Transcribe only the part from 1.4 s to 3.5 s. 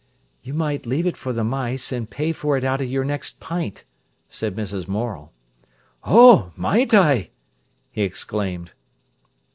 mice and pay for it out of your next